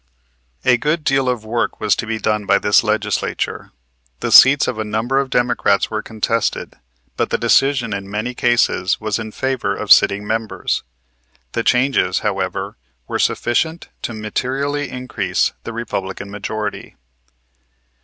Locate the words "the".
4.21-4.31, 7.29-7.37, 9.89-9.93, 11.51-11.61, 15.65-15.71